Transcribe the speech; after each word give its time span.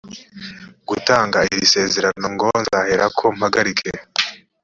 gutanga 0.89 1.37
iri 1.51 1.65
sezerano 1.75 2.25
ngo 2.33 2.47
nzaherako 2.61 3.25
mpagarike 3.37 3.91